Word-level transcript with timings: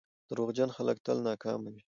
•دروغجن 0.29 0.69
خلک 0.77 0.97
تل 1.05 1.17
ناکام 1.27 1.61
وي. 1.71 1.81